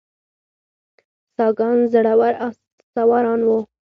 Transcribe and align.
ساکان 1.35 1.77
زړور 1.93 2.33
آس 2.45 2.57
سواران 2.93 3.39
وو 3.47 3.57